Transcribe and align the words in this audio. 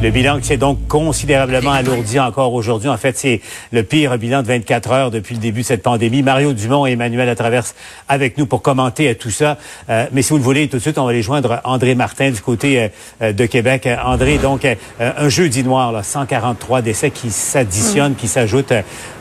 Le 0.00 0.10
bilan 0.10 0.38
qui 0.38 0.46
s'est 0.46 0.56
donc 0.56 0.86
considérablement 0.86 1.72
alourdi 1.72 2.20
encore 2.20 2.54
aujourd'hui. 2.54 2.88
En 2.88 2.96
fait, 2.96 3.18
c'est 3.18 3.40
le 3.72 3.82
pire 3.82 4.16
bilan 4.16 4.42
de 4.42 4.46
24 4.46 4.92
heures 4.92 5.10
depuis 5.10 5.34
le 5.34 5.40
début 5.40 5.62
de 5.62 5.66
cette 5.66 5.82
pandémie. 5.82 6.22
Mario 6.22 6.52
Dumont 6.52 6.86
et 6.86 6.92
Emmanuel 6.92 7.34
Traverse 7.34 7.74
avec 8.08 8.38
nous 8.38 8.46
pour 8.46 8.62
commenter 8.62 9.12
tout 9.16 9.32
ça. 9.32 9.58
Euh, 9.90 10.06
mais 10.12 10.22
si 10.22 10.30
vous 10.30 10.36
le 10.36 10.44
voulez, 10.44 10.68
tout 10.68 10.76
de 10.76 10.82
suite, 10.82 10.98
on 10.98 11.04
va 11.04 11.12
les 11.12 11.22
joindre 11.22 11.60
André 11.64 11.96
Martin 11.96 12.30
du 12.30 12.40
côté 12.40 12.90
euh, 13.20 13.32
de 13.32 13.46
Québec. 13.46 13.88
André, 14.04 14.38
donc, 14.38 14.64
euh, 14.64 14.76
un 15.00 15.28
jeudi 15.28 15.64
noir, 15.64 15.90
là, 15.90 16.04
143 16.04 16.80
décès 16.80 17.10
qui 17.10 17.30
s'additionnent, 17.30 18.14
qui 18.14 18.28
s'ajoutent 18.28 18.74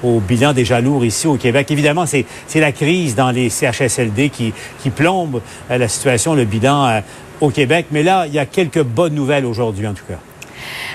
au 0.03 0.19
bilan 0.19 0.53
déjà 0.53 0.79
lourd 0.79 1.03
ici 1.03 1.25
au 1.25 1.37
Québec. 1.37 1.71
Évidemment, 1.71 2.05
c'est 2.05 2.25
la 2.53 2.71
crise 2.71 3.15
dans 3.15 3.31
les 3.31 3.49
CHSLD 3.49 4.29
qui, 4.29 4.53
qui 4.83 4.91
plombe 4.91 5.41
la 5.71 5.87
situation, 5.87 6.35
le 6.35 6.45
bilan 6.45 7.01
au 7.41 7.49
Québec. 7.49 7.87
Mais 7.89 8.03
là, 8.03 8.27
il 8.27 8.33
y 8.35 8.39
a 8.39 8.45
quelques 8.45 8.83
bonnes 8.83 9.15
nouvelles 9.15 9.45
aujourd'hui, 9.45 9.87
en 9.87 9.93
tout 9.93 10.05
cas. 10.07 10.19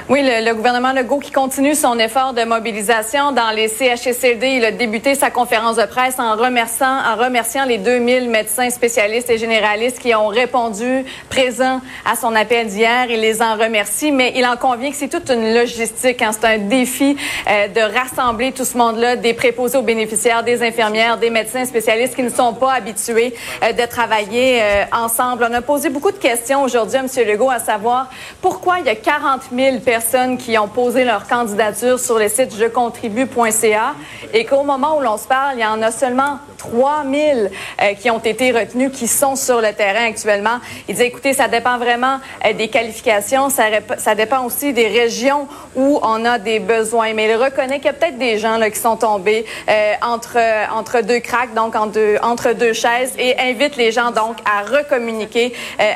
Oui, 0.08 0.20
le, 0.22 0.52
gouvernement 0.54 0.92
Legault 0.92 1.20
qui 1.20 1.30
continue 1.30 1.74
son 1.74 1.98
effort 1.98 2.32
de 2.32 2.44
mobilisation 2.44 3.32
dans 3.32 3.50
les 3.50 3.68
CHSLD. 3.68 4.56
Il 4.56 4.64
a 4.64 4.72
débuté 4.72 5.14
sa 5.14 5.30
conférence 5.30 5.76
de 5.76 5.84
presse 5.84 6.18
en 6.18 6.34
remerciant, 6.34 6.98
en 7.06 7.16
remerciant 7.16 7.64
les 7.64 7.78
2000 7.78 8.28
médecins 8.28 8.68
spécialistes 8.70 9.30
et 9.30 9.38
généralistes 9.38 10.00
qui 10.00 10.14
ont 10.14 10.26
répondu 10.26 11.04
présents 11.28 11.80
à 12.04 12.16
son 12.16 12.34
appel 12.34 12.66
d'hier. 12.66 13.06
Il 13.10 13.20
les 13.20 13.42
en 13.42 13.54
remercie, 13.54 14.10
mais 14.10 14.32
il 14.34 14.44
en 14.44 14.56
convient 14.56 14.90
que 14.90 14.96
c'est 14.96 15.08
toute 15.08 15.30
une 15.30 15.54
logistique. 15.54 16.20
Hein. 16.20 16.30
C'est 16.32 16.46
un 16.46 16.58
défi 16.58 17.16
euh, 17.48 17.68
de 17.68 17.80
rassembler 17.80 18.52
tout 18.52 18.64
ce 18.64 18.76
monde-là, 18.76 19.16
des 19.16 19.34
préposés 19.34 19.78
aux 19.78 19.82
bénéficiaires, 19.82 20.42
des 20.42 20.62
infirmières, 20.62 21.16
des 21.18 21.30
médecins 21.30 21.64
spécialistes 21.64 22.16
qui 22.16 22.22
ne 22.22 22.30
sont 22.30 22.54
pas 22.54 22.72
habitués 22.72 23.34
euh, 23.62 23.72
de 23.72 23.86
travailler 23.86 24.60
euh, 24.60 24.84
ensemble. 24.92 25.46
On 25.48 25.54
a 25.54 25.62
posé 25.62 25.90
beaucoup 25.90 26.10
de 26.10 26.18
questions 26.18 26.62
aujourd'hui 26.62 26.98
à 26.98 27.00
M. 27.00 27.28
Legault, 27.28 27.50
à 27.50 27.60
savoir 27.60 28.10
pourquoi 28.40 28.80
il 28.80 28.86
y 28.86 28.90
a 28.90 28.96
40 28.96 29.51
000 29.54 29.78
personnes 29.80 30.38
qui 30.38 30.56
ont 30.58 30.68
posé 30.68 31.04
leur 31.04 31.26
candidature 31.26 31.98
sur 31.98 32.18
le 32.18 32.28
site 32.28 32.56
jecontribue.ca 32.56 33.94
et 34.32 34.44
qu'au 34.44 34.62
moment 34.62 34.98
où 34.98 35.00
l'on 35.00 35.16
se 35.16 35.26
parle, 35.26 35.56
il 35.56 35.62
y 35.62 35.66
en 35.66 35.82
a 35.82 35.90
seulement 35.90 36.38
3000 36.58 37.50
euh, 37.80 37.94
qui 37.94 38.10
ont 38.10 38.18
été 38.18 38.52
retenus, 38.52 38.90
qui 38.92 39.08
sont 39.08 39.36
sur 39.36 39.60
le 39.60 39.72
terrain 39.72 40.06
actuellement. 40.06 40.58
Il 40.88 40.94
dit, 40.94 41.02
écoutez, 41.02 41.32
ça 41.32 41.48
dépend 41.48 41.78
vraiment 41.78 42.18
euh, 42.46 42.52
des 42.52 42.68
qualifications, 42.68 43.48
ça, 43.50 44.14
dépend 44.14 44.44
aussi 44.44 44.72
des 44.72 44.88
régions 44.88 45.48
où 45.74 45.98
on 46.02 46.24
a 46.24 46.38
des 46.38 46.60
besoins. 46.60 47.12
Mais 47.14 47.28
il 47.28 47.36
reconnaît 47.36 47.76
qu'il 47.76 47.86
y 47.86 47.88
a 47.88 47.92
peut-être 47.94 48.18
des 48.18 48.38
gens 48.38 48.56
là, 48.56 48.70
qui 48.70 48.78
sont 48.78 48.96
tombés 48.96 49.44
euh, 49.68 49.92
entre, 50.02 50.38
entre 50.74 51.02
deux 51.02 51.20
cracks, 51.20 51.54
donc 51.54 51.74
entre 51.74 52.52
deux 52.52 52.72
chaises, 52.72 53.12
et 53.18 53.38
invite 53.38 53.76
les 53.76 53.92
gens 53.92 54.10
donc 54.10 54.36
à 54.44 54.62
recommuniquer 54.62 55.52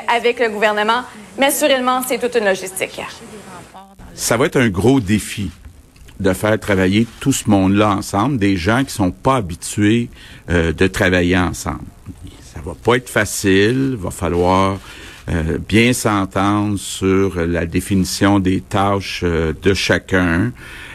avec 0.07 0.39
le 0.39 0.49
gouvernement. 0.49 1.03
Mais 1.37 1.47
assurément, 1.47 2.01
c'est 2.07 2.17
toute 2.17 2.35
une 2.35 2.45
logistique 2.45 2.99
ça 4.17 4.35
va 4.35 4.47
être 4.47 4.57
un 4.57 4.67
gros 4.67 4.99
défi 4.99 5.51
de 6.19 6.33
faire 6.33 6.59
travailler 6.59 7.07
tout 7.19 7.31
ce 7.31 7.49
monde-là 7.49 7.91
ensemble, 7.91 8.37
des 8.37 8.57
gens 8.57 8.83
qui 8.83 8.91
sont 8.91 9.11
pas 9.11 9.35
habitués 9.35 10.09
euh, 10.49 10.73
de 10.73 10.87
travailler 10.87 11.37
ensemble. 11.37 11.85
Ça 12.41 12.59
va 12.65 12.73
pas 12.73 12.95
être 12.95 13.09
facile, 13.09 13.95
va 13.99 14.09
falloir 14.09 14.79
euh, 15.29 15.59
bien 15.59 15.93
s'entendre 15.93 16.79
sur 16.79 17.35
la 17.35 17.67
définition 17.67 18.39
des 18.39 18.61
tâches 18.61 19.21
euh, 19.23 19.53
de 19.61 19.75
chacun. 19.75 20.51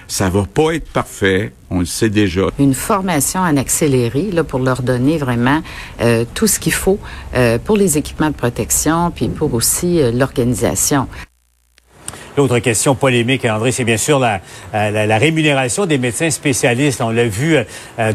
Ça 0.09 0.28
va 0.28 0.43
pas 0.43 0.73
être 0.73 0.91
parfait, 0.91 1.53
on 1.70 1.78
le 1.78 1.87
sait 1.87 2.11
déjà. 2.11 2.48
Une 2.59 2.75
formation 2.75 3.41
en 3.41 3.56
accéléré 3.56 4.33
là, 4.33 4.43
pour 4.43 4.59
leur 4.59 4.83
donner 4.83 5.16
vraiment 5.16 5.62
tout 6.34 6.47
ce 6.47 6.59
qu'il 6.59 6.75
faut 6.75 6.99
pour 7.65 7.78
les 7.78 7.97
équipements 7.97 8.28
de 8.28 8.34
protection, 8.34 9.10
puis 9.10 9.28
pour 9.28 9.54
aussi 9.54 10.03
l'organisation. 10.12 11.09
L'autre 12.34 12.60
question 12.60 12.94
polémique, 12.94 13.44
André, 13.44 13.72
c'est 13.72 13.84
bien 13.84 13.98
sûr 13.98 14.19
la, 14.19 14.41
euh, 14.75 15.19
rémunération 15.19 15.84
des 15.84 15.98
médecins 15.98 16.31
spécialistes. 16.31 17.03
On 17.03 17.10
l'a 17.10 17.26
vu, 17.26 17.59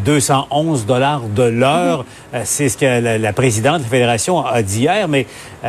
211 0.03 0.81
euh, 0.81 0.85
dollars 0.85 1.21
de 1.21 1.43
l'heure. 1.43 2.03
Euh, 2.33 2.41
c'est 2.43 2.69
ce 2.69 2.77
que 2.77 3.19
la, 3.19 3.33
présidente 3.33 3.79
de 3.79 3.83
la 3.83 3.89
Fédération 3.89 4.43
a 4.43 4.63
dit 4.63 4.81
hier, 4.81 5.07
mais 5.07 5.27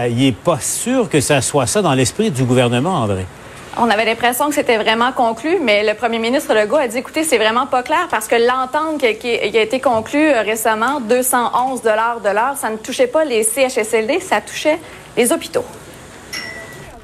il 0.09 0.17
n'est 0.17 0.33
pas 0.33 0.59
sûr 0.61 1.11
que 1.11 1.21
ça 1.21 1.43
soit 1.43 1.67
ça 1.67 1.83
dans 1.83 1.93
l'esprit 1.93 2.31
du 2.31 2.45
gouvernement, 2.45 2.95
André. 3.03 3.27
On 3.77 3.91
avait 3.91 4.07
l'impression 4.07 4.49
que 4.49 4.55
c'était 4.55 4.79
vraiment 4.79 5.13
conclu, 5.13 5.59
mais 5.63 5.87
le 5.87 5.95
premier 5.95 6.19
ministre 6.19 6.55
Legault 6.55 6.77
a 6.77 6.89
dit, 6.89 6.99
écoutez, 6.99 7.25
c'est 7.25 7.39
vraiment 7.39 7.67
pas 7.67 7.83
clair 7.83 8.09
parce 8.11 8.27
que 8.27 8.35
l'entente 8.35 8.99
qui, 9.19 9.29
a 9.29 9.63
été 9.63 9.79
conclue 9.79 10.31
récemment, 10.31 11.01
211 11.01 11.83
dollars 11.83 12.21
de 12.21 12.31
l'heure, 12.31 12.57
ça 12.57 12.71
ne 12.71 12.77
touchait 12.77 13.07
pas 13.07 13.25
les 13.25 13.43
CHSLD, 13.43 14.21
ça 14.21 14.41
touchait 14.41 14.79
les 15.17 15.33
hôpitaux. 15.33 15.65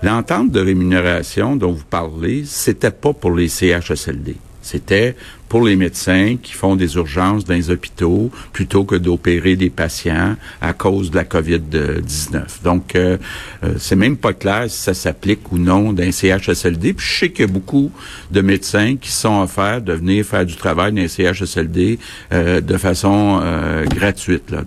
L'entente 0.04 0.50
de 0.50 0.60
rémunération 0.60 1.56
dont 1.56 1.72
vous 1.72 1.84
parlez, 1.88 2.44
c'était 2.44 2.90
pas 2.90 3.14
pour 3.14 3.30
les 3.30 3.48
CHSLD. 3.48 4.36
C'était 4.60 5.16
pour 5.48 5.64
les 5.64 5.76
médecins 5.76 6.36
qui 6.42 6.52
font 6.52 6.76
des 6.76 6.96
urgences 6.96 7.46
dans 7.46 7.54
les 7.54 7.70
hôpitaux 7.70 8.30
plutôt 8.52 8.84
que 8.84 8.96
d'opérer 8.96 9.56
des 9.56 9.70
patients 9.70 10.36
à 10.60 10.74
cause 10.74 11.10
de 11.10 11.16
la 11.16 11.24
COVID-19. 11.24 12.62
Donc, 12.62 12.94
euh, 12.96 13.16
euh, 13.62 13.76
c'est 13.78 13.96
même 13.96 14.18
pas 14.18 14.34
clair 14.34 14.66
si 14.68 14.76
ça 14.76 14.92
s'applique 14.92 15.50
ou 15.52 15.56
non 15.56 15.94
d'un 15.94 16.12
CHSLD. 16.12 16.92
Puis 16.92 17.06
je 17.06 17.18
sais 17.20 17.30
qu'il 17.30 17.46
y 17.46 17.48
a 17.48 17.52
beaucoup 17.52 17.90
de 18.30 18.42
médecins 18.42 18.96
qui 18.96 19.10
sont 19.10 19.40
offerts 19.40 19.80
de 19.80 19.94
venir 19.94 20.26
faire 20.26 20.44
du 20.44 20.56
travail 20.56 20.92
dans 20.92 21.00
les 21.00 21.08
CHSLD 21.08 21.98
euh, 22.32 22.60
de 22.60 22.76
façon 22.76 23.40
euh, 23.42 23.86
gratuite. 23.86 24.50
Là. 24.50 24.64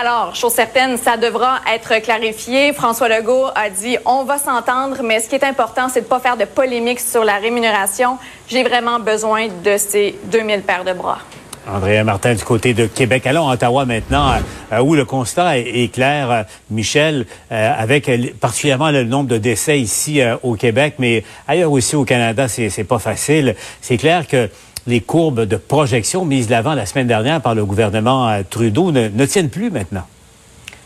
Alors, 0.00 0.34
chose 0.34 0.52
certaine, 0.52 0.96
ça 0.96 1.18
devra 1.18 1.60
être 1.72 2.00
clarifié. 2.02 2.72
François 2.72 3.08
Legault 3.08 3.46
a 3.54 3.68
dit 3.68 3.98
on 4.06 4.24
va 4.24 4.38
s'entendre, 4.38 5.02
mais 5.04 5.20
ce 5.20 5.28
qui 5.28 5.34
est 5.34 5.44
important, 5.44 5.88
c'est 5.90 6.00
de 6.00 6.06
pas 6.06 6.18
faire 6.18 6.38
de 6.38 6.46
polémique 6.46 6.98
sur 6.98 7.24
la 7.24 7.36
rémunération. 7.36 8.16
J'ai 8.48 8.62
vraiment 8.62 8.98
besoin 8.98 9.48
de 9.48 9.76
ces 9.76 10.18
2000 10.24 10.62
paires 10.62 10.84
de 10.84 10.94
bras. 10.94 11.18
André 11.68 12.02
Martin 12.02 12.34
du 12.34 12.42
côté 12.42 12.74
de 12.74 12.86
Québec. 12.86 13.26
Allons 13.26 13.48
à 13.48 13.54
Ottawa 13.54 13.84
maintenant, 13.84 14.32
euh, 14.72 14.80
où 14.80 14.94
le 14.94 15.04
constat 15.04 15.58
est, 15.58 15.92
clair, 15.94 16.30
euh, 16.30 16.42
Michel, 16.70 17.26
euh, 17.52 17.72
avec 17.76 18.10
particulièrement 18.40 18.90
le 18.90 19.04
nombre 19.04 19.28
de 19.28 19.38
décès 19.38 19.78
ici 19.78 20.20
au 20.42 20.54
Québec, 20.54 20.94
mais 20.98 21.22
ailleurs 21.46 21.70
aussi 21.70 21.94
au 21.96 22.04
Canada, 22.04 22.48
c'est 22.48 22.84
pas 22.84 22.98
facile. 22.98 23.54
C'est 23.80 23.98
clair 23.98 24.26
que 24.26 24.48
les 24.86 25.00
courbes 25.00 25.42
de 25.42 25.56
projection 25.56 26.24
mises 26.24 26.50
l'avant 26.50 26.74
la 26.74 26.86
semaine 26.86 27.06
dernière 27.06 27.40
par 27.40 27.54
le 27.54 27.64
gouvernement 27.64 28.28
euh, 28.28 28.42
Trudeau 28.48 28.90
ne, 28.90 29.26
tiennent 29.26 29.50
plus 29.50 29.70
maintenant. 29.70 30.02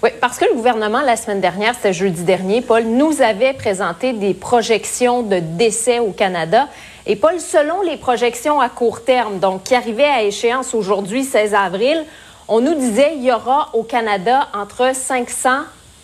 Oui, 0.02 0.10
parce 0.20 0.38
que 0.38 0.44
le 0.44 0.54
gouvernement, 0.54 1.00
la 1.00 1.16
semaine 1.16 1.40
dernière, 1.40 1.74
c'était 1.74 1.94
jeudi 1.94 2.22
dernier, 2.22 2.60
Paul, 2.60 2.84
nous 2.84 3.22
avait 3.22 3.54
présenté 3.54 4.12
des 4.12 4.34
projections 4.34 5.22
de 5.22 5.38
décès 5.38 5.98
au 5.98 6.10
Canada. 6.10 6.68
Et 7.06 7.16
Paul, 7.16 7.40
selon 7.40 7.80
les 7.82 7.96
projections 7.96 8.60
à 8.60 8.68
court 8.68 9.04
terme, 9.04 9.38
donc 9.38 9.64
qui 9.64 9.74
arrivaient 9.74 10.04
à 10.04 10.22
échéance 10.22 10.74
aujourd'hui, 10.74 11.24
16 11.24 11.54
avril, 11.54 12.04
on 12.48 12.60
nous 12.60 12.74
disait 12.74 13.12
qu'il 13.12 13.24
y 13.24 13.32
aura 13.32 13.70
au 13.72 13.82
Canada 13.82 14.48
entre 14.54 14.94
500 14.94 15.50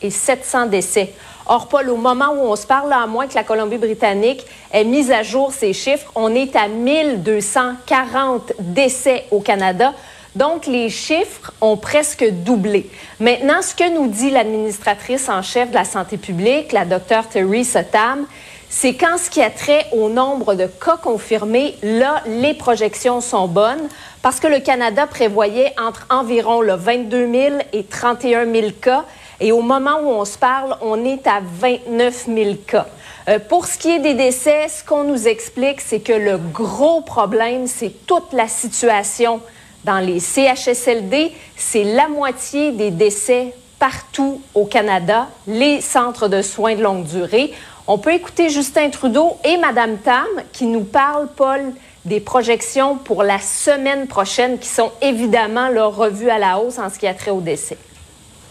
et 0.00 0.10
700 0.10 0.66
décès. 0.66 1.12
Or, 1.46 1.68
Paul, 1.68 1.90
au 1.90 1.96
moment 1.96 2.30
où 2.30 2.40
on 2.40 2.56
se 2.56 2.66
parle, 2.66 2.92
à 2.92 3.06
moins 3.06 3.26
que 3.26 3.34
la 3.34 3.44
Colombie-Britannique 3.44 4.44
ait 4.72 4.84
mis 4.84 5.10
à 5.10 5.22
jour 5.22 5.52
ses 5.52 5.72
chiffres, 5.72 6.10
on 6.14 6.34
est 6.34 6.54
à 6.56 6.68
1240 6.68 8.52
décès 8.60 9.24
au 9.30 9.40
Canada. 9.40 9.92
Donc, 10.34 10.66
les 10.66 10.88
chiffres 10.88 11.52
ont 11.60 11.76
presque 11.76 12.24
doublé. 12.24 12.88
Maintenant, 13.20 13.60
ce 13.60 13.74
que 13.74 13.92
nous 13.92 14.08
dit 14.08 14.30
l'administratrice 14.30 15.28
en 15.28 15.42
chef 15.42 15.70
de 15.70 15.74
la 15.74 15.84
santé 15.84 16.16
publique, 16.16 16.72
la 16.72 16.86
docteure 16.86 17.28
Theresa 17.28 17.84
Tam, 17.84 18.26
c'est 18.70 18.94
qu'en 18.94 19.18
ce 19.18 19.28
qui 19.28 19.42
a 19.42 19.50
trait 19.50 19.84
au 19.92 20.08
nombre 20.08 20.54
de 20.54 20.66
cas 20.66 20.96
confirmés, 20.96 21.76
là, 21.82 22.22
les 22.26 22.54
projections 22.54 23.20
sont 23.20 23.46
bonnes 23.46 23.88
parce 24.22 24.40
que 24.40 24.46
le 24.46 24.60
Canada 24.60 25.06
prévoyait 25.06 25.74
entre 25.78 26.06
environ 26.08 26.62
le 26.62 26.74
22 26.74 27.30
000 27.30 27.56
et 27.74 27.84
31 27.84 28.50
000 28.50 28.68
cas. 28.80 29.04
Et 29.44 29.50
au 29.50 29.60
moment 29.60 29.98
où 30.00 30.06
on 30.06 30.24
se 30.24 30.38
parle, 30.38 30.76
on 30.82 31.04
est 31.04 31.26
à 31.26 31.40
29 31.42 32.26
000 32.32 32.54
cas. 32.64 32.86
Euh, 33.28 33.40
pour 33.40 33.66
ce 33.66 33.76
qui 33.76 33.90
est 33.90 33.98
des 33.98 34.14
décès, 34.14 34.68
ce 34.68 34.84
qu'on 34.84 35.02
nous 35.02 35.26
explique, 35.26 35.80
c'est 35.80 35.98
que 35.98 36.12
le 36.12 36.38
gros 36.38 37.00
problème, 37.00 37.66
c'est 37.66 38.06
toute 38.06 38.32
la 38.32 38.46
situation 38.46 39.40
dans 39.82 39.98
les 39.98 40.20
CHSLD. 40.20 41.32
C'est 41.56 41.82
la 41.82 42.06
moitié 42.06 42.70
des 42.70 42.92
décès 42.92 43.52
partout 43.80 44.40
au 44.54 44.64
Canada, 44.64 45.26
les 45.48 45.80
centres 45.80 46.28
de 46.28 46.40
soins 46.40 46.76
de 46.76 46.82
longue 46.82 47.04
durée. 47.04 47.52
On 47.88 47.98
peut 47.98 48.14
écouter 48.14 48.48
Justin 48.48 48.90
Trudeau 48.90 49.38
et 49.44 49.56
Mme 49.56 49.98
Tam 49.98 50.28
qui 50.52 50.66
nous 50.66 50.84
parlent, 50.84 51.26
Paul, 51.34 51.72
des 52.04 52.20
projections 52.20 52.96
pour 52.96 53.24
la 53.24 53.40
semaine 53.40 54.06
prochaine 54.06 54.60
qui 54.60 54.68
sont 54.68 54.92
évidemment 55.02 55.68
leur 55.68 55.96
revues 55.96 56.30
à 56.30 56.38
la 56.38 56.60
hausse 56.60 56.78
en 56.78 56.88
ce 56.90 56.98
qui 57.00 57.08
a 57.08 57.14
trait 57.14 57.32
au 57.32 57.40
décès. 57.40 57.76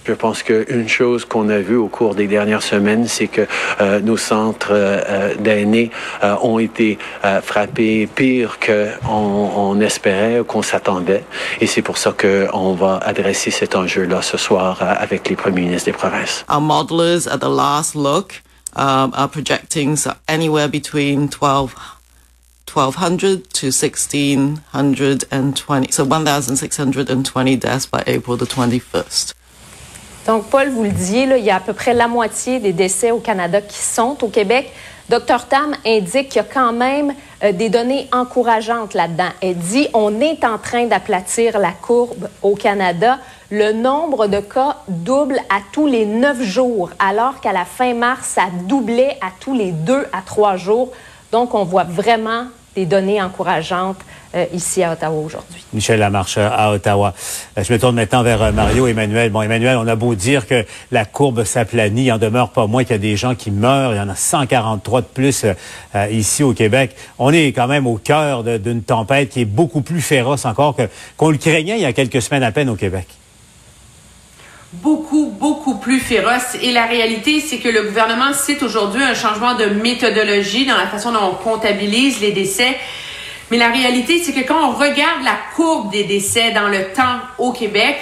Je 0.05 0.13
pense 0.13 0.41
qu'une 0.41 0.87
chose 0.87 1.25
qu'on 1.25 1.49
a 1.49 1.59
vue 1.59 1.75
au 1.75 1.87
cours 1.87 2.15
des 2.15 2.27
dernières 2.27 2.63
semaines, 2.63 3.07
c'est 3.07 3.27
que 3.27 3.45
euh, 3.79 3.99
nos 3.99 4.17
centres 4.17 4.71
euh, 4.71 5.35
d'aînés 5.35 5.91
euh, 6.23 6.35
ont 6.41 6.57
été 6.57 6.97
frappés 7.43 8.07
pire 8.07 8.57
qu'on 8.59 9.11
on 9.13 9.79
espérait, 9.79 10.41
qu'on 10.47 10.63
s'attendait. 10.63 11.23
Et 11.59 11.67
c'est 11.67 11.81
pour 11.81 11.97
ça 11.97 12.13
qu'on 12.13 12.73
va 12.73 12.97
adresser 12.97 13.51
cet 13.51 13.75
enjeu-là 13.75 14.21
ce 14.21 14.37
soir 14.37 14.81
avec 14.81 15.29
les 15.29 15.35
premiers 15.35 15.61
ministres 15.61 15.85
des 15.85 15.97
provinces. 15.97 16.45
Our 16.49 16.61
modelers 16.61 17.27
at 17.27 17.39
the 17.39 17.49
last 17.49 17.95
look 17.95 18.41
um, 18.75 19.11
are 19.13 19.29
projecting 19.29 19.97
anywhere 20.27 20.67
between 20.67 21.29
12 21.29 21.75
1200 22.65 23.53
to 23.53 23.67
1620, 23.67 25.91
so 25.91 26.05
1620 26.05 27.55
deaths 27.57 27.85
by 27.85 28.01
April 28.07 28.37
the 28.37 28.45
21st. 28.45 29.33
Donc, 30.27 30.45
Paul, 30.45 30.69
vous 30.69 30.83
le 30.83 30.89
disiez, 30.89 31.23
il 31.23 31.43
y 31.43 31.49
a 31.49 31.55
à 31.55 31.59
peu 31.59 31.73
près 31.73 31.93
la 31.93 32.07
moitié 32.07 32.59
des 32.59 32.73
décès 32.73 33.09
au 33.11 33.19
Canada 33.19 33.59
qui 33.59 33.79
sont 33.79 34.23
au 34.23 34.27
Québec. 34.27 34.71
Dr 35.09 35.45
Tam 35.49 35.75
indique 35.85 36.29
qu'il 36.29 36.37
y 36.37 36.45
a 36.45 36.47
quand 36.47 36.71
même 36.71 37.13
euh, 37.43 37.51
des 37.51 37.69
données 37.69 38.07
encourageantes 38.13 38.93
là-dedans. 38.93 39.29
Elle 39.41 39.57
dit 39.57 39.87
on 39.93 40.21
est 40.21 40.45
en 40.45 40.57
train 40.57 40.85
d'aplatir 40.85 41.59
la 41.59 41.71
courbe 41.71 42.29
au 42.41 42.55
Canada. 42.55 43.17
Le 43.49 43.73
nombre 43.73 44.27
de 44.27 44.39
cas 44.39 44.77
double 44.87 45.39
à 45.49 45.59
tous 45.73 45.87
les 45.87 46.05
neuf 46.05 46.41
jours, 46.41 46.91
alors 46.99 47.41
qu'à 47.41 47.51
la 47.51 47.65
fin 47.65 47.93
mars, 47.93 48.27
ça 48.35 48.43
doublait 48.67 49.17
à 49.21 49.31
tous 49.39 49.53
les 49.53 49.71
deux 49.71 50.05
à 50.13 50.21
trois 50.25 50.55
jours. 50.55 50.91
Donc, 51.31 51.55
on 51.55 51.63
voit 51.63 51.83
vraiment 51.83 52.45
des 52.75 52.85
données 52.85 53.21
encourageantes 53.21 53.99
euh, 54.33 54.45
ici 54.53 54.81
à 54.81 54.93
Ottawa 54.93 55.21
aujourd'hui. 55.21 55.63
Michel 55.73 55.99
Lamarche 55.99 56.37
à 56.37 56.71
Ottawa. 56.71 57.13
Euh, 57.57 57.63
je 57.63 57.73
me 57.73 57.77
tourne 57.77 57.95
maintenant 57.95 58.23
vers 58.23 58.41
euh, 58.41 58.51
Mario 58.53 58.87
Emmanuel. 58.87 59.29
Bon, 59.29 59.41
Emmanuel, 59.41 59.75
on 59.75 59.87
a 59.87 59.95
beau 59.95 60.15
dire 60.15 60.47
que 60.47 60.65
la 60.91 61.03
courbe 61.03 61.43
s'aplanit, 61.43 62.05
il 62.05 62.11
en 62.13 62.17
demeure 62.17 62.51
pas 62.51 62.65
moins 62.67 62.83
qu'il 62.83 62.93
y 62.93 62.95
a 62.95 62.99
des 62.99 63.17
gens 63.17 63.35
qui 63.35 63.51
meurent. 63.51 63.93
Il 63.93 63.97
y 63.97 64.01
en 64.01 64.07
a 64.07 64.15
143 64.15 65.01
de 65.01 65.05
plus 65.07 65.45
ici 66.11 66.43
au 66.43 66.53
Québec. 66.53 66.95
On 67.19 67.33
est 67.33 67.47
quand 67.47 67.67
même 67.67 67.87
au 67.87 67.97
cœur 67.97 68.43
d'une 68.43 68.83
tempête 68.83 69.29
qui 69.29 69.41
est 69.41 69.45
beaucoup 69.45 69.81
plus 69.81 70.01
féroce 70.01 70.45
encore 70.45 70.77
qu'on 71.17 71.29
le 71.29 71.37
craignait 71.37 71.77
il 71.77 71.81
y 71.81 71.85
a 71.85 71.93
quelques 71.93 72.21
semaines 72.21 72.43
à 72.43 72.51
peine 72.51 72.69
au 72.69 72.75
Québec 72.75 73.07
beaucoup, 74.73 75.31
beaucoup 75.39 75.60
plus 75.81 75.99
féroce. 75.99 76.55
Et 76.61 76.71
la 76.71 76.85
réalité, 76.85 77.41
c'est 77.41 77.57
que 77.57 77.67
le 77.67 77.83
gouvernement 77.83 78.33
cite 78.33 78.63
aujourd'hui 78.63 79.03
un 79.03 79.13
changement 79.13 79.55
de 79.55 79.65
méthodologie 79.65 80.65
dans 80.65 80.77
la 80.77 80.87
façon 80.87 81.11
dont 81.11 81.31
on 81.31 81.35
comptabilise 81.35 82.21
les 82.21 82.31
décès. 82.31 82.77
Mais 83.49 83.57
la 83.57 83.69
réalité, 83.69 84.23
c'est 84.23 84.31
que 84.31 84.47
quand 84.47 84.69
on 84.69 84.71
regarde 84.71 85.23
la 85.23 85.35
courbe 85.55 85.91
des 85.91 86.05
décès 86.05 86.51
dans 86.51 86.69
le 86.69 86.93
temps 86.93 87.19
au 87.37 87.51
Québec, 87.51 87.97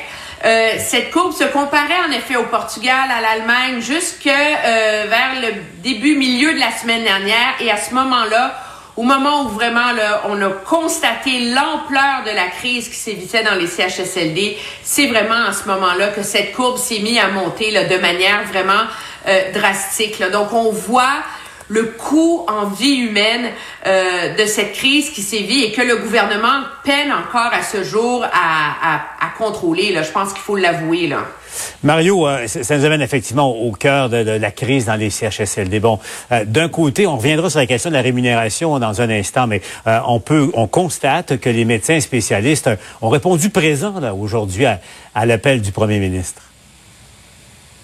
euh, 0.46 0.74
cette 0.78 1.12
courbe 1.12 1.34
se 1.34 1.44
comparait 1.46 2.00
en 2.08 2.12
effet 2.12 2.36
au 2.36 2.46
Portugal, 2.46 3.10
à 3.12 3.20
l'Allemagne, 3.20 3.82
jusque 3.82 4.28
euh, 4.28 5.06
vers 5.10 5.42
le 5.42 5.62
début, 5.82 6.16
milieu 6.16 6.54
de 6.54 6.60
la 6.60 6.72
semaine 6.72 7.04
dernière. 7.04 7.56
Et 7.60 7.72
à 7.72 7.78
ce 7.78 7.94
moment-là, 7.96 8.56
au 9.00 9.04
moment 9.04 9.44
où 9.44 9.48
vraiment 9.48 9.94
là, 9.94 10.24
on 10.28 10.42
a 10.42 10.50
constaté 10.50 11.52
l'ampleur 11.52 12.26
de 12.26 12.36
la 12.36 12.48
crise 12.48 12.90
qui 12.90 12.98
sévissait 12.98 13.44
dans 13.44 13.56
les 13.56 13.66
CHSLD, 13.66 14.58
c'est 14.84 15.08
vraiment 15.08 15.46
à 15.48 15.54
ce 15.54 15.70
moment-là 15.70 16.10
que 16.10 16.22
cette 16.22 16.52
courbe 16.52 16.78
s'est 16.78 17.00
mise 17.00 17.18
à 17.18 17.30
monter 17.30 17.72
là, 17.72 17.86
de 17.86 17.96
manière 17.96 18.44
vraiment 18.52 18.84
euh, 19.26 19.54
drastique. 19.54 20.22
Donc 20.34 20.52
on 20.52 20.72
voit 20.72 21.24
le 21.70 21.84
coût 21.86 22.46
en 22.48 22.66
vie 22.66 22.96
humaine 22.96 23.52
euh, 23.86 24.36
de 24.36 24.46
cette 24.46 24.74
crise 24.74 25.10
qui 25.12 25.22
sévit 25.22 25.64
et 25.64 25.72
que 25.72 25.82
le 25.82 25.98
gouvernement 25.98 26.64
peine 26.84 27.12
encore 27.12 27.52
à 27.54 27.64
ce 27.64 27.84
jour 27.84 28.24
à, 28.24 28.96
à, 28.96 28.96
à 29.22 29.30
contrôler. 29.38 29.92
Là. 29.94 30.04
Je 30.04 30.12
pense 30.12 30.34
qu'il 30.34 30.42
faut 30.42 30.56
l'avouer. 30.56 31.08
Là. 31.08 31.26
Mario, 31.84 32.28
euh, 32.28 32.48
ça 32.48 32.78
nous 32.78 32.86
amène 32.86 33.02
effectivement 33.02 33.50
au 33.50 33.72
cœur 33.72 34.10
de, 34.10 34.18
la 34.18 34.52
crise 34.52 34.86
dans 34.86 34.96
les 34.96 35.10
CHSLD. 35.10 35.80
Bon, 35.80 36.00
euh, 36.32 36.44
d'un 36.46 36.70
côté, 36.70 37.08
on 37.08 37.18
reviendra 37.18 37.50
sur 37.50 37.60
la 37.60 37.66
question 37.66 37.90
de 37.90 37.96
la 37.96 38.02
rémunération 38.02 38.80
dans 38.80 39.02
un 39.02 39.10
instant, 39.10 39.48
mais 39.48 39.62
euh, 39.88 40.00
on 40.08 40.20
peut, 40.20 40.52
on 40.54 40.68
constate 40.68 41.40
que 41.40 41.50
les 41.50 41.66
médecins 41.66 42.00
spécialistes 42.00 42.70
ont 43.02 43.10
répondu 43.10 43.50
présent 43.50 43.94
aujourd'hui 44.20 44.66
à, 44.66 44.80
à 45.16 45.26
l'appel 45.26 45.62
du 45.62 45.72
premier 45.72 46.00
ministre. 46.00 46.42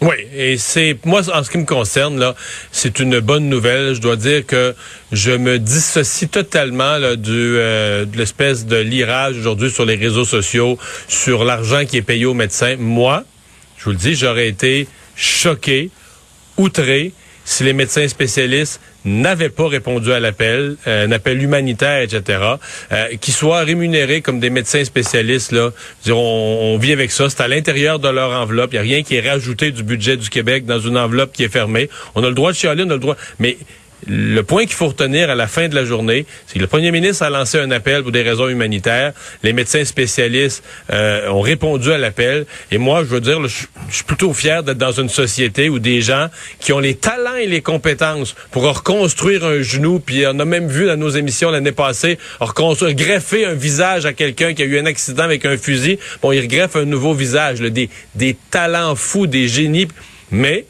Oui, 0.01 0.15
et 0.35 0.57
c'est 0.57 0.97
moi 1.05 1.21
en 1.33 1.43
ce 1.43 1.49
qui 1.49 1.57
me 1.57 1.65
concerne 1.65 2.19
là, 2.19 2.35
c'est 2.71 2.99
une 2.99 3.19
bonne 3.21 3.47
nouvelle. 3.47 3.95
Je 3.95 4.01
dois 4.01 4.17
dire 4.17 4.45
que 4.45 4.75
je 5.11 5.31
me 5.31 5.57
dissocie 5.57 6.29
totalement 6.29 6.99
du 7.15 7.55
de 7.55 8.17
l'espèce 8.17 8.65
de 8.65 8.75
lirage 8.75 9.37
aujourd'hui 9.37 9.71
sur 9.71 9.85
les 9.85 9.95
réseaux 9.95 10.25
sociaux 10.25 10.77
sur 11.07 11.45
l'argent 11.45 11.85
qui 11.85 11.97
est 11.97 12.01
payé 12.01 12.25
aux 12.25 12.33
médecins. 12.33 12.75
Moi, 12.77 13.23
je 13.77 13.85
vous 13.85 13.91
le 13.91 13.97
dis, 13.97 14.15
j'aurais 14.15 14.49
été 14.49 14.87
choqué, 15.15 15.89
outré, 16.57 17.13
si 17.45 17.63
les 17.63 17.73
médecins 17.73 18.07
spécialistes 18.07 18.81
n'avaient 19.05 19.49
pas 19.49 19.67
répondu 19.67 20.11
à 20.11 20.19
l'appel, 20.19 20.75
euh, 20.87 21.05
un 21.07 21.11
appel 21.11 21.41
humanitaire, 21.41 22.01
etc., 22.01 22.39
euh, 22.91 23.07
qu'ils 23.21 23.33
soient 23.33 23.59
rémunérés 23.59 24.21
comme 24.21 24.39
des 24.39 24.49
médecins 24.49 24.83
spécialistes, 24.83 25.51
là, 25.51 25.69
on, 26.07 26.13
on, 26.13 26.77
vit 26.77 26.91
avec 26.91 27.11
ça, 27.11 27.29
c'est 27.29 27.41
à 27.41 27.47
l'intérieur 27.47 27.99
de 27.99 28.09
leur 28.09 28.31
enveloppe, 28.31 28.73
il 28.73 28.75
n'y 28.75 28.79
a 28.79 28.81
rien 28.81 29.03
qui 29.03 29.15
est 29.15 29.29
rajouté 29.29 29.71
du 29.71 29.83
budget 29.83 30.17
du 30.17 30.29
Québec 30.29 30.65
dans 30.65 30.79
une 30.79 30.97
enveloppe 30.97 31.33
qui 31.33 31.43
est 31.43 31.49
fermée. 31.49 31.89
On 32.15 32.23
a 32.23 32.27
le 32.27 32.35
droit 32.35 32.51
de 32.51 32.57
chialer, 32.57 32.83
on 32.83 32.89
a 32.89 32.93
le 32.93 32.99
droit, 32.99 33.15
mais 33.37 33.57
le 34.07 34.41
point 34.41 34.65
qu'il 34.65 34.73
faut 34.73 34.87
retenir 34.87 35.29
à 35.29 35.35
la 35.35 35.47
fin 35.47 35.67
de 35.67 35.75
la 35.75 35.85
journée, 35.85 36.25
c'est 36.45 36.55
que 36.55 36.59
le 36.59 36.67
premier 36.67 36.91
ministre 36.91 37.23
a 37.23 37.29
lancé 37.29 37.59
un 37.59 37.71
appel 37.71 38.03
pour 38.03 38.11
des 38.11 38.21
raisons 38.21 38.47
humanitaires. 38.47 39.13
Les 39.41 39.53
médecins 39.53 39.83
spécialistes 39.83 40.63
euh, 40.91 41.29
ont 41.29 41.41
répondu 41.41 41.91
à 41.91 41.97
l'appel. 41.97 42.45
Et 42.71 42.77
moi, 42.77 42.99
je 42.99 43.09
veux 43.09 43.21
dire, 43.21 43.41
je, 43.47 43.65
suis 43.89 44.03
plutôt 44.03 44.33
fier 44.33 44.63
d'être 44.63 44.77
dans 44.77 44.91
une 44.91 45.09
société 45.09 45.69
où 45.69 45.79
des 45.79 46.01
gens 46.01 46.27
qui 46.59 46.73
ont 46.73 46.79
les 46.79 46.95
talents 46.95 47.35
et 47.35 47.47
les 47.47 47.61
compétences 47.61 48.35
pour 48.51 48.63
reconstruire 48.63 49.45
un 49.45 49.61
genou, 49.61 49.99
puis 49.99 50.25
on 50.27 50.39
a 50.39 50.45
même 50.45 50.67
vu 50.67 50.85
dans 50.85 50.97
nos 50.97 51.09
émissions 51.09 51.49
l'année 51.49 51.71
passée, 51.71 52.19
reconstruire, 52.39 52.93
greffer 52.95 53.45
un 53.45 53.53
visage 53.53 54.05
à 54.05 54.13
quelqu'un 54.13 54.53
qui 54.53 54.61
a 54.61 54.65
eu 54.65 54.77
un 54.77 54.85
accident 54.85 55.23
avec 55.23 55.45
un 55.45 55.57
fusil. 55.57 55.97
Bon, 56.21 56.31
il 56.31 56.47
greffe 56.47 56.75
un 56.75 56.85
nouveau 56.85 57.13
visage, 57.13 57.59
des, 57.59 57.89
des 58.13 58.35
talents 58.51 58.95
fous, 58.95 59.27
des 59.27 59.47
génies. 59.47 59.87
Mais 60.31 60.65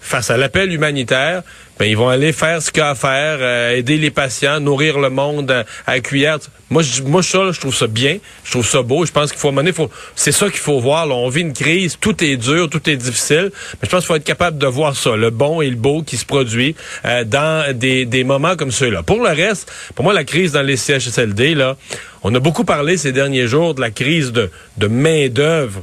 face 0.00 0.30
à 0.30 0.36
l'appel 0.36 0.72
humanitaire, 0.72 1.42
ben, 1.78 1.86
ils 1.86 1.96
vont 1.96 2.08
aller 2.08 2.32
faire 2.32 2.62
ce 2.62 2.70
qu'il 2.70 2.80
y 2.80 2.82
a 2.82 2.90
à 2.90 2.94
faire, 2.94 3.38
euh, 3.40 3.76
aider 3.76 3.98
les 3.98 4.10
patients, 4.10 4.60
nourrir 4.60 4.98
le 4.98 5.10
monde 5.10 5.50
à, 5.50 5.64
à 5.86 6.00
cuillère. 6.00 6.38
Moi, 6.70 6.82
je, 6.82 7.02
moi, 7.02 7.22
ça, 7.22 7.52
je 7.52 7.60
trouve 7.60 7.74
ça 7.74 7.86
bien, 7.86 8.18
je 8.44 8.50
trouve 8.50 8.66
ça 8.66 8.82
beau. 8.82 9.04
Je 9.04 9.12
pense 9.12 9.30
qu'il 9.30 9.38
faut 9.38 9.52
mener, 9.52 9.72
faut, 9.72 9.90
c'est 10.14 10.32
ça 10.32 10.48
qu'il 10.48 10.58
faut 10.58 10.80
voir. 10.80 11.06
Là. 11.06 11.14
On 11.14 11.28
vit 11.28 11.42
une 11.42 11.52
crise, 11.52 11.98
tout 12.00 12.24
est 12.24 12.36
dur, 12.36 12.70
tout 12.70 12.88
est 12.88 12.96
difficile, 12.96 13.52
mais 13.74 13.86
je 13.86 13.90
pense 13.90 14.00
qu'il 14.00 14.08
faut 14.08 14.16
être 14.16 14.24
capable 14.24 14.58
de 14.58 14.66
voir 14.66 14.96
ça, 14.96 15.16
le 15.16 15.30
bon 15.30 15.60
et 15.60 15.68
le 15.68 15.76
beau 15.76 16.02
qui 16.02 16.16
se 16.16 16.24
produit 16.24 16.74
euh, 17.04 17.24
dans 17.24 17.76
des, 17.76 18.06
des 18.06 18.24
moments 18.24 18.56
comme 18.56 18.72
ceux-là. 18.72 19.02
Pour 19.02 19.22
le 19.22 19.30
reste, 19.30 19.70
pour 19.94 20.04
moi, 20.04 20.14
la 20.14 20.24
crise 20.24 20.52
dans 20.52 20.62
les 20.62 20.76
CHSLD, 20.76 21.54
là, 21.54 21.76
on 22.22 22.34
a 22.34 22.40
beaucoup 22.40 22.64
parlé 22.64 22.96
ces 22.96 23.12
derniers 23.12 23.46
jours 23.46 23.74
de 23.74 23.80
la 23.80 23.90
crise 23.90 24.32
de, 24.32 24.50
de 24.78 24.86
main 24.86 25.28
d'œuvre 25.28 25.82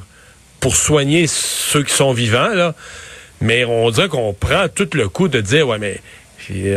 pour 0.59 0.75
soigner 0.75 1.27
ceux 1.27 1.83
qui 1.83 1.93
sont 1.93 2.13
vivants, 2.13 2.53
là. 2.53 2.73
Mais 3.43 3.65
on 3.65 3.91
dirait 3.91 4.07
qu'on 4.07 4.33
prend 4.33 4.67
tout 4.73 4.87
le 4.93 5.09
coup 5.09 5.27
de 5.27 5.41
dire, 5.41 5.67
ouais, 5.67 5.77
mais 5.77 5.99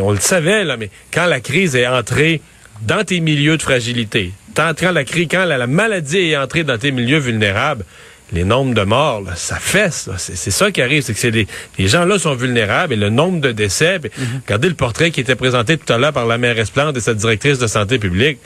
on 0.01 0.11
le 0.11 0.19
savait, 0.19 0.65
là, 0.65 0.77
mais 0.77 0.91
quand 1.13 1.27
la 1.27 1.41
crise 1.41 1.77
est 1.77 1.87
entrée 1.87 2.43
dans 2.83 3.05
tes 3.05 3.21
milieux 3.21 3.57
de 3.57 3.63
fragilité, 3.63 4.33
quand 4.57 4.83
la, 4.83 5.05
crise, 5.05 5.29
quand 5.31 5.45
la, 5.45 5.67
maladie 5.69 6.31
est 6.31 6.37
entrée 6.37 6.65
dans 6.65 6.77
tes 6.77 6.91
milieux 6.91 7.19
vulnérables, 7.19 7.85
les 8.33 8.43
nombres 8.43 8.75
de 8.75 8.83
morts, 8.83 9.23
ça 9.37 9.61
fesse. 9.61 10.11
C'est 10.17 10.51
ça 10.51 10.73
qui 10.73 10.83
arrive, 10.83 11.03
c'est 11.03 11.15
que 11.15 11.29
les, 11.29 11.47
les 11.79 11.87
gens-là 11.87 12.19
sont 12.19 12.35
vulnérables 12.35 12.95
et 12.95 12.97
le 12.97 13.11
nombre 13.11 13.41
de 13.41 13.53
décès. 13.53 13.99
Mm-hmm. 13.99 14.41
Regardez 14.47 14.69
le 14.69 14.75
portrait 14.75 15.13
qui 15.13 15.21
était 15.21 15.37
présenté 15.37 15.79
tout 15.79 15.93
à 15.93 15.99
l'heure 15.99 16.13
par 16.13 16.27
la 16.27 16.37
maire 16.37 16.59
Esplante 16.59 16.97
et 16.97 17.01
sa 17.01 17.15
directrice 17.15 17.61
de 17.61 17.69
santé 17.69 18.01
publique 18.01 18.39